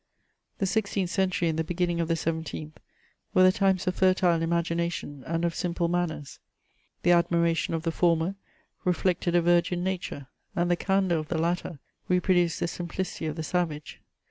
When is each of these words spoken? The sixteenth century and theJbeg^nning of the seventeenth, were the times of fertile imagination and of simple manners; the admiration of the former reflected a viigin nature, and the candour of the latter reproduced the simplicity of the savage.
The 0.57 0.65
sixteenth 0.65 1.11
century 1.11 1.47
and 1.47 1.59
theJbeg^nning 1.59 2.01
of 2.01 2.07
the 2.07 2.15
seventeenth, 2.15 2.79
were 3.35 3.43
the 3.43 3.51
times 3.51 3.85
of 3.85 3.93
fertile 3.93 4.41
imagination 4.41 5.23
and 5.27 5.45
of 5.45 5.53
simple 5.53 5.87
manners; 5.89 6.39
the 7.03 7.11
admiration 7.11 7.75
of 7.75 7.83
the 7.83 7.91
former 7.91 8.33
reflected 8.83 9.35
a 9.35 9.43
viigin 9.43 9.83
nature, 9.83 10.25
and 10.55 10.71
the 10.71 10.75
candour 10.75 11.19
of 11.19 11.27
the 11.27 11.37
latter 11.37 11.77
reproduced 12.07 12.59
the 12.61 12.67
simplicity 12.67 13.27
of 13.27 13.35
the 13.35 13.43
savage. 13.43 14.01